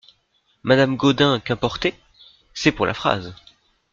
Madame 0.63 0.97
Gaudin 0.97 1.39
Qu'importé? 1.39 1.93
c'est 2.55 2.71
pour 2.71 2.87
la 2.87 2.95
phrase! 2.95 3.35